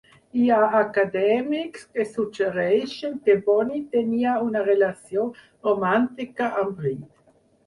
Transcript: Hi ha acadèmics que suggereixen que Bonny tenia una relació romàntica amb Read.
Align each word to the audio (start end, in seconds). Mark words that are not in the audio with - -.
Hi 0.43 0.47
ha 0.53 0.67
acadèmics 0.77 1.83
que 1.97 2.05
suggereixen 2.13 3.13
que 3.27 3.35
Bonny 3.51 3.83
tenia 3.97 4.33
una 4.47 4.65
relació 4.71 5.27
romàntica 5.69 6.51
amb 6.65 6.83
Read. 6.87 7.07